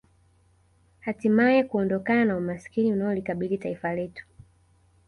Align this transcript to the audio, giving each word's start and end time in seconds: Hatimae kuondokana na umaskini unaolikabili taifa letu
Hatimae 0.99 1.63
kuondokana 1.63 2.25
na 2.25 2.37
umaskini 2.37 2.93
unaolikabili 2.93 3.57
taifa 3.57 3.93
letu 3.95 4.25